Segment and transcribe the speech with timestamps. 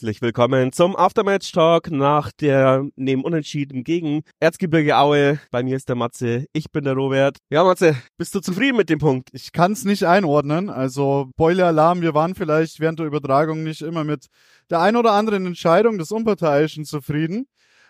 [0.00, 5.38] herzlich willkommen zum Aftermatch Talk nach der neben Unentschieden gegen Erzgebirge Aue.
[5.50, 7.36] Bei mir ist der Matze, ich bin der Robert.
[7.50, 9.28] Ja, Matze, bist du zufrieden mit dem Punkt?
[9.32, 10.70] Ich kann es nicht einordnen.
[10.70, 14.28] Also Boiler-Alarm, wir waren vielleicht während der Übertragung nicht immer mit
[14.70, 17.44] der ein oder anderen Entscheidung des Unparteiischen zufrieden.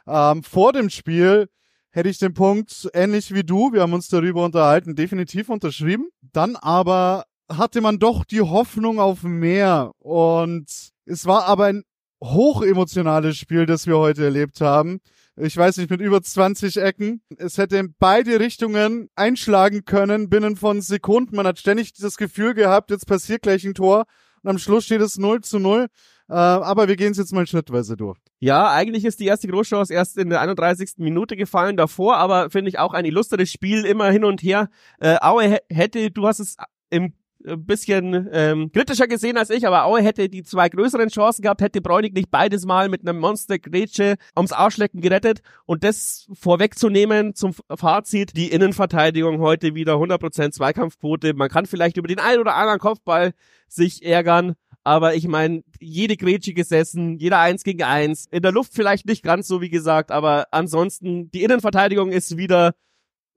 [0.09, 1.47] Ähm, vor dem Spiel
[1.93, 6.09] hätte ich den Punkt ähnlich wie du, wir haben uns darüber unterhalten, definitiv unterschrieben.
[6.33, 9.93] Dann aber hatte man doch die Hoffnung auf mehr.
[10.01, 10.67] Und
[11.05, 11.85] es war aber ein
[12.23, 15.01] hochemotionales Spiel, das wir heute erlebt haben.
[15.37, 17.23] Ich weiß nicht, mit über 20 Ecken.
[17.39, 21.37] Es hätte in beide Richtungen einschlagen können binnen von Sekunden.
[21.37, 24.05] Man hat ständig das Gefühl gehabt, jetzt passiert gleich ein Tor.
[24.43, 25.87] Und am Schluss steht es 0 zu 0.
[26.29, 28.19] Äh, aber wir gehen es jetzt mal schrittweise durch.
[28.39, 30.93] Ja, eigentlich ist die erste Großchance erst in der 31.
[30.99, 34.69] Minute gefallen davor, aber finde ich auch ein illustres Spiel immer hin und her.
[35.01, 36.57] Äh, Aue hätte, du hast es
[36.89, 37.15] im
[37.47, 41.63] ein bisschen ähm, kritischer gesehen als ich, aber Aue hätte die zwei größeren Chancen gehabt,
[41.63, 45.41] hätte Bräunig nicht beides Mal mit einem Monster-Grätsche ums Arschlecken gerettet.
[45.67, 51.35] Und das vorwegzunehmen zum Fazit, die Innenverteidigung heute wieder 100% Zweikampfquote.
[51.35, 53.33] Man kann vielleicht über den einen oder anderen Kopfball
[53.69, 58.27] sich ärgern, aber ich meine, jede Grätsche gesessen, jeder eins gegen eins.
[58.31, 62.75] In der Luft vielleicht nicht ganz so, wie gesagt, aber ansonsten, die Innenverteidigung ist wieder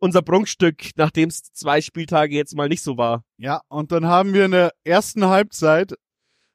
[0.04, 3.24] unser Prunkstück, nachdem es zwei Spieltage jetzt mal nicht so war.
[3.38, 5.94] Ja, und dann haben wir in der ersten Halbzeit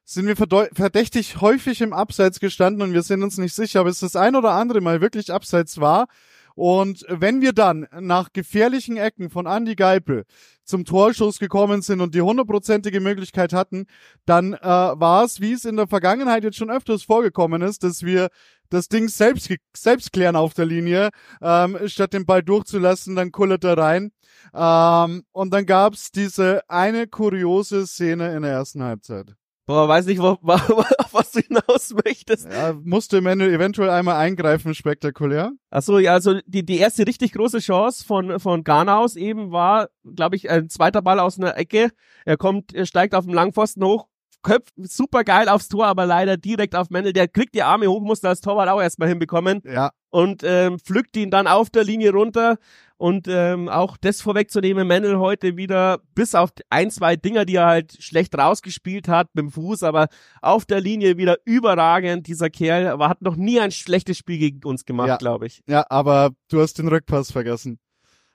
[0.05, 3.99] sind wir verdächtig häufig im Abseits gestanden und wir sind uns nicht sicher, ob es
[3.99, 6.07] das ein oder andere Mal wirklich Abseits war.
[6.53, 10.25] Und wenn wir dann nach gefährlichen Ecken von Andy Geipel
[10.63, 13.85] zum Torschuss gekommen sind und die hundertprozentige Möglichkeit hatten,
[14.25, 18.03] dann äh, war es, wie es in der Vergangenheit jetzt schon öfters vorgekommen ist, dass
[18.03, 18.29] wir
[18.69, 21.09] das Ding selbst, selbst klären auf der Linie,
[21.41, 24.11] ähm, statt den Ball durchzulassen, dann kullert er rein.
[24.53, 29.35] Ähm, und dann gab's diese eine kuriose Szene in der ersten Halbzeit.
[29.69, 32.51] Boah, weiß nicht, wo, auf was du hinaus möchtest.
[32.51, 35.51] Ja, musste Mendel eventuell einmal eingreifen, spektakulär.
[35.69, 39.51] Ach so, ja, also die, die erste richtig große Chance von, von Ghana aus eben
[39.51, 41.91] war, glaube ich, ein zweiter Ball aus einer Ecke.
[42.25, 44.07] Er kommt, er steigt auf dem Langpfosten hoch,
[44.41, 47.13] köpft super geil aufs Tor, aber leider direkt auf Mendel.
[47.13, 49.61] Der kriegt die Arme hoch, muss das Torwart auch erstmal hinbekommen.
[49.65, 49.91] Ja.
[50.09, 52.57] Und ähm, pflückt ihn dann auf der Linie runter.
[52.97, 57.67] Und ähm, auch das vorwegzunehmen, Mendel heute wieder, bis auf ein, zwei Dinger, die er
[57.67, 60.09] halt schlecht rausgespielt hat mit dem Fuß, aber
[60.41, 64.59] auf der Linie wieder überragend, dieser Kerl, aber hat noch nie ein schlechtes Spiel gegen
[64.65, 65.15] uns gemacht, ja.
[65.15, 65.61] glaube ich.
[65.65, 67.79] Ja, aber du hast den Rückpass vergessen.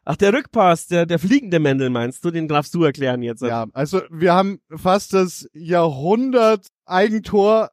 [0.05, 3.43] Ach, der Rückpass, der, der fliegende Mendel meinst du, den darfst du erklären jetzt.
[3.43, 7.71] Ja, also wir haben fast das Jahrhundert Eigentor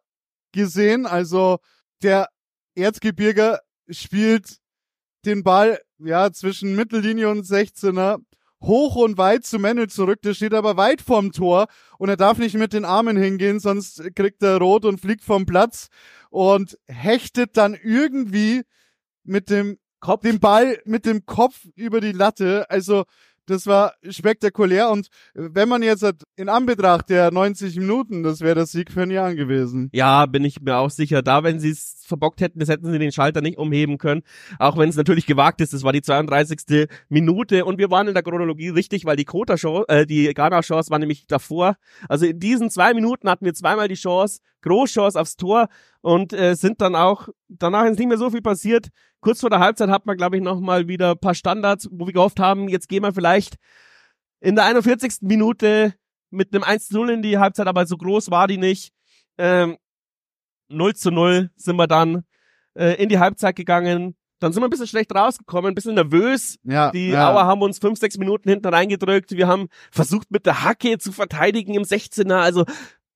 [0.53, 1.59] gesehen, also
[2.02, 2.30] der
[2.75, 3.59] Erzgebirger
[3.90, 4.58] spielt
[5.25, 8.20] den Ball ja zwischen Mittellinie und 16er
[8.62, 10.22] hoch und weit zu Mendel zurück.
[10.22, 14.03] Der steht aber weit vorm Tor und er darf nicht mit den Armen hingehen, sonst
[14.16, 15.88] kriegt er rot und fliegt vom Platz
[16.30, 18.62] und hechtet dann irgendwie
[19.24, 20.24] mit dem Kopf.
[20.24, 22.70] den Ball mit dem Kopf über die Latte.
[22.70, 23.06] Also
[23.48, 28.66] das war spektakulär und wenn man jetzt in Anbetracht der 90 Minuten, das wäre der
[28.66, 29.90] Sieg für ein Jahr gewesen.
[29.94, 31.22] Ja, bin ich mir auch sicher.
[31.22, 34.22] Da, wenn sie es verbockt hätten, das hätten sie den Schalter nicht umheben können.
[34.60, 36.88] Auch wenn es natürlich gewagt ist, das war die 32.
[37.10, 40.62] Minute und wir waren in der Chronologie richtig, weil die Kota Chance, äh, die Ghana
[40.62, 41.78] Chance war nämlich davor.
[42.08, 45.68] Also in diesen zwei Minuten hatten wir zweimal die Chance, Großchance aufs Tor
[46.02, 48.90] und äh, sind dann auch, danach ist nicht mehr so viel passiert.
[49.20, 52.14] Kurz vor der Halbzeit hat man, glaube ich, noch mal wieder paar Standards, wo wir
[52.14, 53.56] gehofft haben, jetzt gehen wir vielleicht
[54.40, 55.22] in der 41.
[55.22, 55.94] Minute
[56.32, 58.92] mit einem 1-0 in die Halbzeit, aber so groß war die nicht.
[59.38, 59.78] Ähm,
[60.70, 62.24] 0 zu 0 sind wir dann
[62.74, 64.16] äh, in die Halbzeit gegangen.
[64.40, 66.58] Dann sind wir ein bisschen schlecht rausgekommen, ein bisschen nervös.
[66.64, 67.32] Ja, die ja.
[67.32, 69.32] Auer haben uns fünf, sechs Minuten hinten reingedrückt.
[69.32, 72.40] Wir haben versucht, mit der Hacke zu verteidigen im 16er.
[72.40, 72.66] Also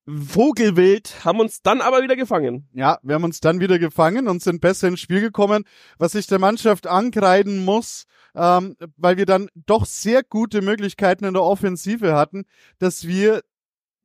[0.07, 2.67] Vogelwild, haben uns dann aber wieder gefangen.
[2.73, 5.63] Ja, wir haben uns dann wieder gefangen und sind besser ins Spiel gekommen,
[5.97, 8.05] was ich der Mannschaft ankreiden muss,
[8.35, 12.46] ähm, weil wir dann doch sehr gute Möglichkeiten in der Offensive hatten,
[12.78, 13.41] dass wir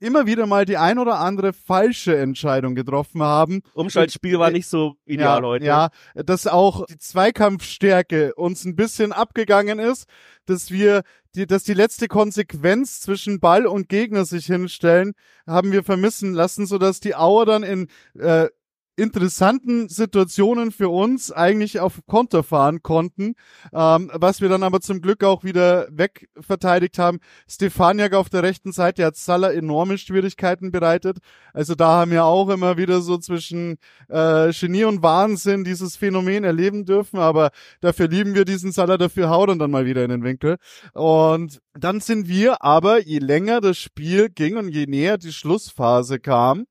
[0.01, 3.61] immer wieder mal die ein oder andere falsche Entscheidung getroffen haben.
[3.75, 5.65] Umschaltspiel war nicht so ideal ja, heute.
[5.67, 10.07] Ja, dass auch die Zweikampfstärke uns ein bisschen abgegangen ist,
[10.47, 11.03] dass wir
[11.35, 15.13] die, dass die letzte Konsequenz zwischen Ball und Gegner sich hinstellen,
[15.47, 17.89] haben wir vermissen lassen, so dass die Auer dann in
[18.19, 18.49] äh,
[18.97, 23.35] interessanten Situationen für uns eigentlich auf Konter fahren konnten,
[23.73, 27.19] ähm, was wir dann aber zum Glück auch wieder wegverteidigt haben.
[27.49, 31.19] Stefaniak auf der rechten Seite hat Salah enorme Schwierigkeiten bereitet.
[31.55, 33.79] Also da haben wir auch immer wieder so zwischen
[34.09, 37.51] äh, Genie und Wahnsinn dieses Phänomen erleben dürfen, aber
[37.81, 40.57] dafür lieben wir diesen Salah, dafür haut er dann mal wieder in den Winkel.
[40.93, 46.19] Und dann sind wir aber, je länger das Spiel ging und je näher die Schlussphase
[46.19, 46.67] kam,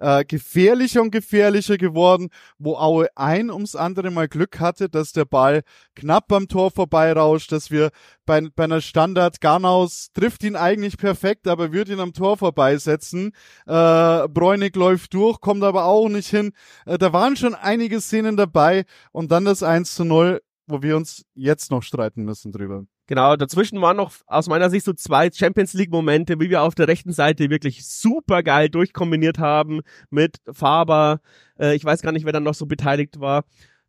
[0.00, 5.26] äh, gefährlicher und gefährlicher geworden, wo Aue ein ums andere Mal Glück hatte, dass der
[5.26, 5.62] Ball
[5.94, 7.90] knapp beim Tor vorbeirauscht, dass wir
[8.26, 13.32] bei, bei einer Standard Garnaus trifft ihn eigentlich perfekt, aber wird ihn am Tor vorbeisetzen.
[13.66, 16.52] Äh, Bräunig läuft durch, kommt aber auch nicht hin.
[16.86, 20.96] Äh, da waren schon einige Szenen dabei und dann das 1 zu 0, wo wir
[20.96, 22.84] uns jetzt noch streiten müssen drüber.
[23.10, 26.76] Genau, dazwischen waren noch aus meiner Sicht so zwei Champions League Momente, wie wir auf
[26.76, 29.80] der rechten Seite wirklich super geil durchkombiniert haben
[30.10, 31.20] mit Faber.
[31.58, 33.42] Äh, ich weiß gar nicht, wer dann noch so beteiligt war.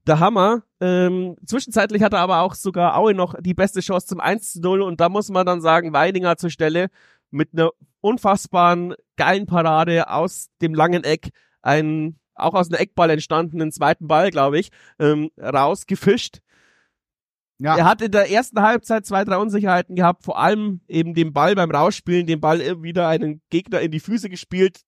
[0.07, 0.63] Der Hammer.
[0.79, 4.81] Ähm, zwischenzeitlich hatte aber auch sogar Aue noch die beste Chance zum 1 zu 0
[4.81, 6.87] und da muss man dann sagen, Weidinger zur Stelle
[7.29, 7.69] mit einer
[7.99, 11.29] unfassbaren geilen Parade aus dem langen Eck
[11.61, 16.39] ein auch aus einem Eckball entstandenen zweiten Ball, glaube ich, ähm, rausgefischt
[17.61, 17.77] ja.
[17.77, 21.53] Er hat in der ersten Halbzeit zwei, drei Unsicherheiten gehabt, vor allem eben den Ball
[21.53, 24.81] beim Rausspielen, den Ball wieder einen Gegner in die Füße gespielt.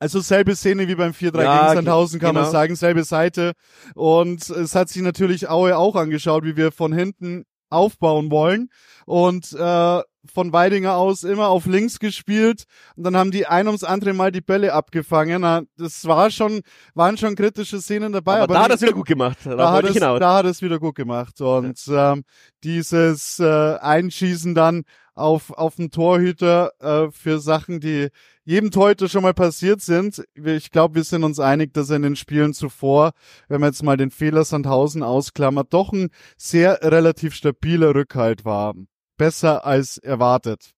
[0.00, 2.42] Also selbe Szene wie beim 4-3 ja, gegen Sandhausen, kann genau.
[2.42, 3.52] man sagen, selbe Seite.
[3.94, 8.70] Und es hat sich natürlich Aue auch angeschaut, wie wir von hinten aufbauen wollen.
[9.06, 12.64] Und äh, von Weidinger aus immer auf links gespielt
[12.96, 15.66] und dann haben die ein ums andere Mal die Bälle abgefangen.
[15.76, 16.60] Das war schon,
[16.94, 18.42] waren schon kritische Szenen dabei.
[18.42, 19.38] Aber, aber da hat es wieder gut gemacht.
[19.44, 21.40] Da, da hat es, da hat es wieder gut gemacht.
[21.40, 22.24] Und ähm,
[22.62, 24.82] dieses äh, Einschießen dann
[25.18, 28.08] auf, auf den Torhüter äh, für Sachen, die
[28.44, 30.24] jedem Torhüter schon mal passiert sind.
[30.34, 33.12] Ich glaube, wir sind uns einig, dass er in den Spielen zuvor,
[33.48, 38.74] wenn man jetzt mal den Fehler Sandhausen ausklammert, doch ein sehr relativ stabiler Rückhalt war
[39.18, 40.70] besser als erwartet.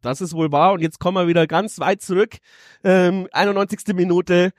[0.00, 0.72] Das ist wohl wahr.
[0.72, 2.36] Und jetzt kommen wir wieder ganz weit zurück.
[2.82, 3.94] Ähm, 91.
[3.94, 4.52] Minute.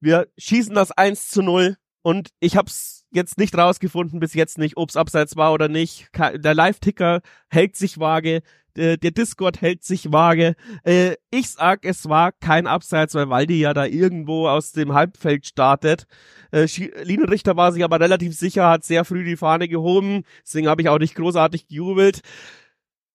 [0.00, 1.76] Wir schießen das 1 zu 0.
[2.02, 6.08] Und ich hab's jetzt nicht rausgefunden, bis jetzt nicht, ob's abseits war oder nicht.
[6.16, 8.42] Der Live-Ticker hält sich vage
[8.76, 10.54] der, der Discord hält sich vage.
[10.84, 15.46] Äh, ich sag, es war kein Abseits, weil Waldi ja da irgendwo aus dem Halbfeld
[15.46, 16.06] startet.
[16.52, 16.66] Äh,
[17.02, 20.24] Linienrichter war sich aber relativ sicher, hat sehr früh die Fahne gehoben.
[20.44, 22.20] Deswegen habe ich auch nicht großartig gejubelt.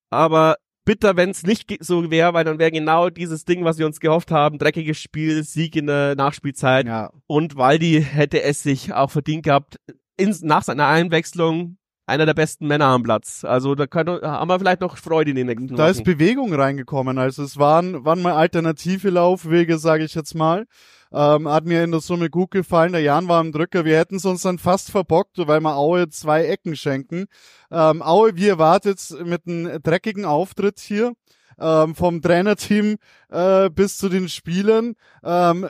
[0.09, 0.57] Aber
[0.87, 3.99] bitter, wenn es nicht so wäre, weil dann wäre genau dieses Ding, was wir uns
[3.99, 6.87] gehofft haben, dreckiges Spiel, Sieg in der Nachspielzeit.
[6.87, 7.11] Ja.
[7.27, 9.79] Und Waldi hätte es sich auch verdient gehabt,
[10.15, 13.43] in, nach seiner Einwechslung einer der besten Männer am Platz.
[13.43, 15.91] Also da können, haben wir vielleicht noch Freude in den nächsten Da Wochen.
[15.91, 17.17] ist Bewegung reingekommen.
[17.17, 20.65] Also es waren, waren mal alternative Laufwege, sage ich jetzt mal.
[21.11, 22.93] Ähm, hat mir in der Summe gut gefallen.
[22.93, 23.85] Der Jan war im Drücker.
[23.85, 27.25] Wir hätten es uns dann fast verbockt, weil wir Aue zwei Ecken schenken.
[27.71, 31.13] Ähm, Aue, wie erwartet, mit einem dreckigen Auftritt hier.
[31.59, 32.97] Ähm, vom Trainerteam
[33.29, 34.93] äh, bis zu den Spielern.
[35.23, 35.67] Ähm,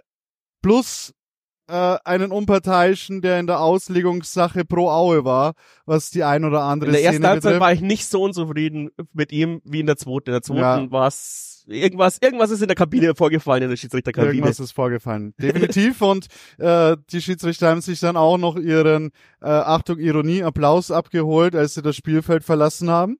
[0.61, 1.13] plus
[1.67, 5.53] äh, einen Unparteiischen, der in der Auslegungssache pro Aue war,
[5.85, 7.61] was die ein oder andere In der ersten Halbzeit betrifft.
[7.61, 10.29] war ich nicht so unzufrieden mit ihm wie in der zweiten.
[10.29, 10.91] In der zweiten ja.
[10.91, 14.33] war es irgendwas, irgendwas ist in der Kabine vorgefallen, in der Schiedsrichterkabine.
[14.33, 15.33] Irgendwas ist vorgefallen.
[15.37, 16.01] Definitiv.
[16.01, 16.27] und
[16.57, 19.11] äh, die Schiedsrichter haben sich dann auch noch ihren,
[19.41, 23.17] äh, Achtung, Ironie, Applaus abgeholt, als sie das Spielfeld verlassen haben.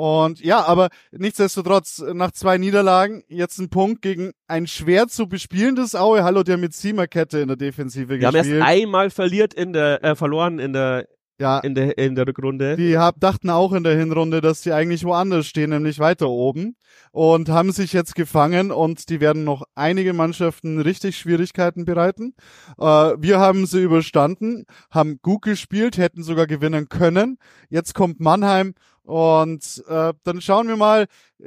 [0.00, 5.94] Und ja, aber nichtsdestotrotz, nach zwei Niederlagen, jetzt ein Punkt gegen ein schwer zu bespielendes
[5.94, 6.24] Aue.
[6.24, 8.32] Hallo, der mit Ziemerkette in der Defensive gespielt.
[8.32, 11.06] Wir haben erst einmal verliert in der, äh, verloren in der,
[11.38, 12.76] ja, in der, in der Rückrunde.
[12.76, 16.76] Die hab, dachten auch in der Hinrunde, dass die eigentlich woanders stehen, nämlich weiter oben.
[17.12, 22.32] Und haben sich jetzt gefangen und die werden noch einige Mannschaften richtig Schwierigkeiten bereiten.
[22.78, 27.36] Äh, wir haben sie überstanden, haben gut gespielt, hätten sogar gewinnen können.
[27.68, 28.72] Jetzt kommt Mannheim
[29.10, 31.06] und äh, dann schauen wir mal,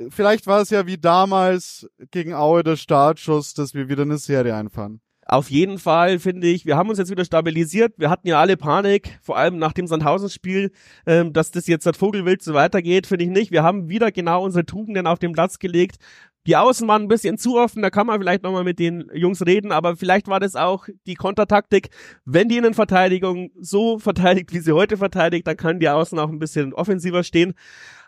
[0.09, 4.53] vielleicht war es ja wie damals gegen Aue der Startschuss, dass wir wieder eine Serie
[4.53, 4.99] einfahren.
[5.25, 7.93] Auf jeden Fall finde ich, wir haben uns jetzt wieder stabilisiert.
[7.95, 10.71] Wir hatten ja alle Panik, vor allem nach dem Sandhausen-Spiel,
[11.05, 13.51] ähm, dass das jetzt das Vogelwild so weitergeht, finde ich nicht.
[13.51, 15.95] Wir haben wieder genau unsere Tugenden auf den Platz gelegt.
[16.45, 19.45] Die Außen waren ein bisschen zu offen, da kann man vielleicht nochmal mit den Jungs
[19.45, 21.89] reden, aber vielleicht war das auch die Kontertaktik.
[22.25, 26.39] Wenn die Innenverteidigung so verteidigt, wie sie heute verteidigt, dann kann die Außen auch ein
[26.39, 27.53] bisschen offensiver stehen.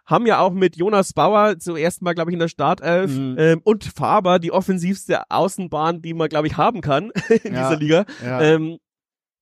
[0.06, 3.36] Haben ja auch mit Jonas Bauer zuerst mal, glaube ich, in der Startelf mhm.
[3.40, 7.12] ähm, und Faber die offensivste Außenbahn, die man, glaube ich, haben kann
[7.44, 8.06] in ja, dieser Liga.
[8.24, 8.42] Ja.
[8.42, 8.78] Ähm,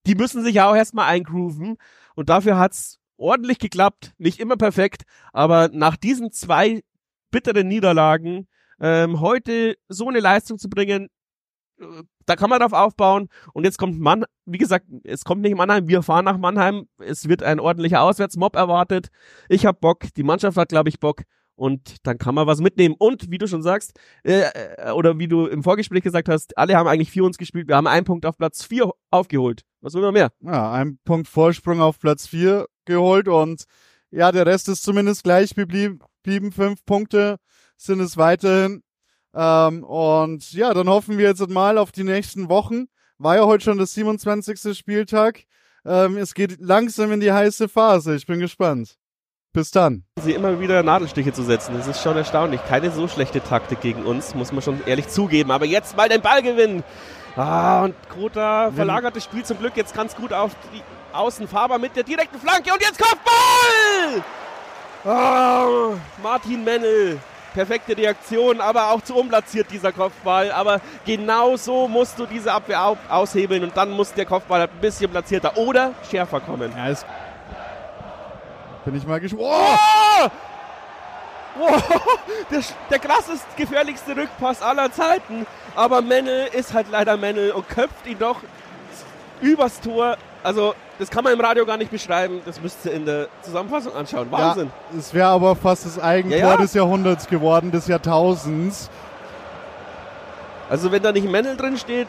[0.05, 1.77] die müssen sich ja auch erstmal eingrooven
[2.15, 6.83] und dafür hat's ordentlich geklappt, nicht immer perfekt, aber nach diesen zwei
[7.31, 8.47] bitteren Niederlagen
[8.79, 11.09] ähm, heute so eine Leistung zu bringen,
[11.79, 13.27] äh, da kann man drauf aufbauen.
[13.53, 16.87] Und jetzt kommt Mann, wie gesagt, es kommt nicht Mannheim, wir fahren nach Mannheim.
[16.99, 19.09] Es wird ein ordentlicher Auswärtsmob erwartet.
[19.49, 21.23] Ich hab Bock, die Mannschaft hat, glaube ich, Bock.
[21.55, 22.95] Und dann kann man was mitnehmen.
[22.97, 26.75] Und wie du schon sagst, äh, äh, oder wie du im Vorgespräch gesagt hast, alle
[26.75, 27.67] haben eigentlich vier uns gespielt.
[27.67, 29.61] Wir haben einen Punkt auf Platz vier aufgeholt.
[29.81, 30.31] Was will man mehr?
[30.41, 33.65] Ja, ein Punkt Vorsprung auf Platz vier geholt und
[34.09, 35.99] ja, der Rest ist zumindest gleich geblieben.
[36.51, 37.37] Fünf Punkte
[37.83, 38.83] sind es weiterhin.
[39.35, 42.85] Ähm, und ja, dann hoffen wir jetzt mal auf die nächsten Wochen.
[43.17, 44.77] War ja heute schon das 27.
[44.77, 45.43] Spieltag.
[45.85, 48.15] Ähm, es geht langsam in die heiße Phase.
[48.15, 48.97] Ich bin gespannt.
[49.53, 50.03] Bis dann.
[50.19, 52.59] Sie immer wieder Nadelstiche zu setzen, das ist schon erstaunlich.
[52.67, 55.51] Keine so schlechte Taktik gegen uns, muss man schon ehrlich zugeben.
[55.51, 56.83] Aber jetzt mal den Ball gewinnen.
[57.35, 60.81] Ah, und Krota verlagert das Spiel zum Glück jetzt ganz gut auf die
[61.15, 62.73] Außenfaber mit der direkten Flanke.
[62.73, 64.23] Und jetzt Kopfball!
[65.05, 67.19] Ah, Martin Mennel.
[67.53, 70.51] Perfekte Reaktion, aber auch zu unplatziert dieser Kopfball.
[70.51, 75.11] Aber genau so musst du diese Abwehr aushebeln und dann muss der Kopfball ein bisschen
[75.11, 76.73] platzierter oder schärfer kommen.
[76.75, 77.05] Ja, ist
[78.85, 79.43] bin ich mal gespannt.
[79.43, 80.29] Oh!
[81.55, 81.83] Wow,
[82.51, 85.45] der, der krassest, gefährlichste Rückpass aller Zeiten.
[85.75, 88.41] Aber Mennel ist halt leider Mennel und köpft ihn doch
[89.39, 90.17] übers Tor.
[90.41, 92.41] Also, das kann man im Radio gar nicht beschreiben.
[92.45, 94.31] Das müsst ihr in der Zusammenfassung anschauen.
[94.31, 94.71] Wahnsinn.
[94.91, 96.57] Ja, es wäre aber fast das Eigentor ja, ja.
[96.57, 98.89] des Jahrhunderts geworden, des Jahrtausends.
[100.69, 102.07] Also, wenn da nicht Mennel drin steht,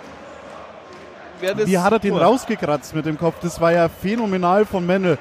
[1.41, 1.67] wäre das.
[1.67, 3.37] Wie hat er den rausgekratzt mit dem Kopf?
[3.43, 5.19] Das war ja phänomenal von Mennel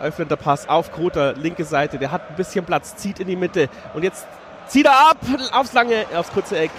[0.00, 1.98] öffnender Pass auf Kroter, linke Seite.
[1.98, 3.68] Der hat ein bisschen Platz, zieht in die Mitte.
[3.94, 4.26] Und jetzt
[4.66, 5.18] zieht er ab
[5.52, 6.70] aufs lange, aufs kurze Eck.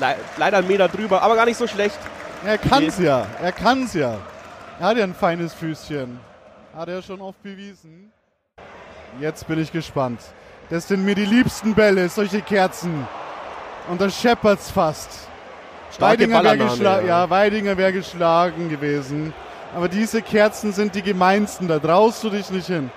[0.00, 1.98] Le leider einen Meter drüber, aber gar nicht so schlecht.
[2.44, 4.16] Er kann's ja, er kann's ja.
[4.80, 6.20] Er hat ja ein feines Füßchen.
[6.74, 8.12] Hat er schon oft bewiesen.
[9.20, 10.20] Jetzt bin ich gespannt.
[10.70, 13.06] Das sind mir die liebsten Bälle, solche Kerzen.
[13.88, 15.28] Und das scheppert's fast.
[15.98, 17.06] Weidinger wäre geschla ja.
[17.06, 19.32] ja, Weidinger wär geschlagen gewesen.
[19.74, 22.90] Aber diese Kerzen sind die gemeinsten, da traust du dich nicht hin.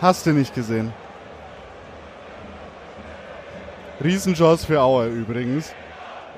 [0.00, 0.94] Hast du nicht gesehen.
[4.02, 5.74] Riesenchance für Auer übrigens.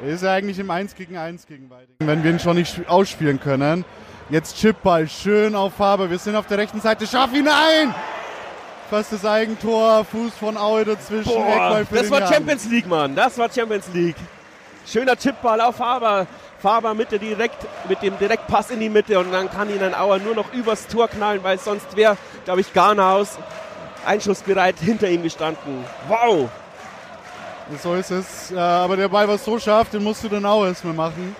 [0.03, 1.97] Er ist ja eigentlich im 1 gegen 1 gegen Weiding.
[2.01, 3.85] Wenn wir ihn schon nicht ausspielen können.
[4.31, 6.11] Jetzt Chipball, schön auf Farbe.
[6.11, 7.07] Wir sind auf der rechten Seite.
[7.07, 7.95] Schaff ihn ein!
[8.91, 11.33] Fast das Eigentor, Fuß von Aue dazwischen.
[11.33, 13.15] Boah, das war Champions League, Mann.
[13.15, 14.17] Das war Champions League.
[14.87, 16.27] Schöner Chipball auf Faber.
[16.59, 20.19] Faber Mitte direkt mit dem Direktpass in die Mitte und dann kann ihn ein Auer
[20.19, 23.39] nur noch übers Tor knallen, weil sonst wäre, glaube ich, Garnaus
[24.07, 25.85] einschussbereit hinter ihm gestanden.
[26.09, 26.49] Wow!
[27.83, 28.51] So ist es.
[28.51, 31.35] Äh, aber der Ball war so scharf, den musst du dann auch erstmal machen.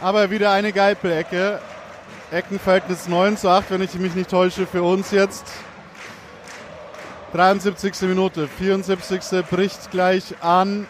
[0.00, 1.60] Aber wieder eine Geipel-Ecke.
[2.30, 5.46] Eckenverhältnis 9 zu 8, wenn ich mich nicht täusche, für uns jetzt.
[7.32, 7.94] 73.
[8.02, 9.44] Minute, 74.
[9.48, 10.86] bricht gleich an.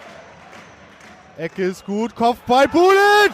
[1.36, 2.14] Ecke ist gut.
[2.14, 3.32] Kopfball, Pulic!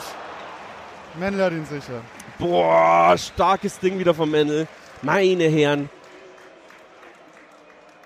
[1.18, 2.00] Mendel hat ihn sicher.
[2.38, 4.66] Boah, starkes Ding wieder von Mendel.
[5.02, 5.88] Meine Herren.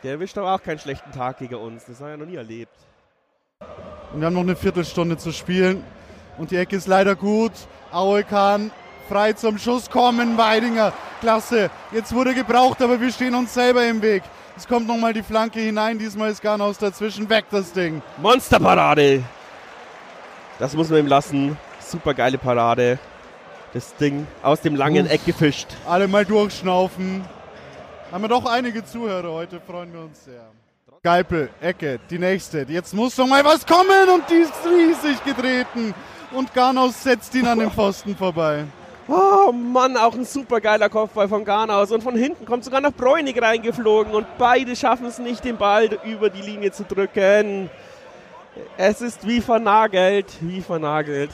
[0.02, 1.84] Der erwischt aber auch keinen schlechten Tag gegen uns.
[1.86, 2.76] Das haben wir ja noch nie erlebt.
[4.12, 5.84] Und wir haben noch eine Viertelstunde zu spielen.
[6.38, 7.52] Und die Ecke ist leider gut.
[7.90, 8.70] Aue kann
[9.08, 10.38] frei zum Schuss kommen.
[10.38, 11.70] Weidinger, klasse.
[11.90, 14.22] Jetzt wurde gebraucht, aber wir stehen uns selber im Weg.
[14.56, 15.98] Es kommt nochmal die Flanke hinein.
[15.98, 17.28] Diesmal ist Garnaus dazwischen.
[17.28, 18.00] Weg das Ding.
[18.18, 19.24] Monsterparade.
[20.58, 21.56] Das muss man ihm lassen.
[21.80, 22.98] Super geile Parade.
[23.72, 25.12] Das Ding aus dem langen Uff.
[25.12, 25.68] Eck gefischt.
[25.86, 27.24] Alle mal durchschnaufen.
[28.10, 30.50] Haben wir doch einige Zuhörer heute, freuen wir uns sehr.
[31.02, 32.62] Geipel, Ecke, die nächste.
[32.66, 35.94] Jetzt muss doch mal was kommen und die ist riesig getreten.
[36.32, 38.64] Und Garnaus setzt ihn an den Pfosten vorbei.
[39.08, 41.92] Oh Mann, auch ein super geiler Kopfball von Garnaus.
[41.92, 44.14] Und von hinten kommt sogar noch Bräunig reingeflogen.
[44.14, 47.68] Und beide schaffen es nicht, den Ball über die Linie zu drücken.
[48.78, 51.30] Es ist wie vernagelt, wie vernagelt.